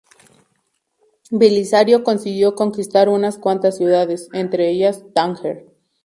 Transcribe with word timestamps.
Belisario 1.29 2.03
consiguió 2.03 2.55
conquistar 2.55 3.07
unas 3.07 3.37
cuantas 3.37 3.77
ciudades, 3.77 4.29
entre 4.33 4.71
ellas 4.71 5.03
Tánger. 5.13 5.67